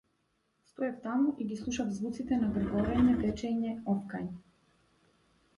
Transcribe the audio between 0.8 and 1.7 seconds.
таму и ги